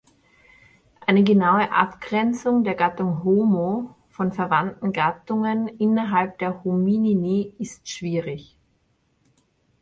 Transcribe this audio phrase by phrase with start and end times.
[1.05, 8.57] Eine genaue Abgrenzung der Gattung "Homo" von verwandten Gattungen innerhalb der Hominini ist schwierig.